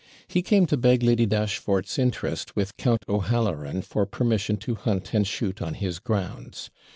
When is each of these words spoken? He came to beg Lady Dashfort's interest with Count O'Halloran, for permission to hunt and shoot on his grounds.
He 0.27 0.41
came 0.41 0.65
to 0.65 0.77
beg 0.77 1.03
Lady 1.03 1.27
Dashfort's 1.27 1.99
interest 1.99 2.55
with 2.55 2.75
Count 2.75 3.05
O'Halloran, 3.07 3.83
for 3.83 4.07
permission 4.07 4.57
to 4.57 4.73
hunt 4.73 5.13
and 5.13 5.27
shoot 5.27 5.61
on 5.61 5.75
his 5.75 5.99
grounds. 5.99 6.71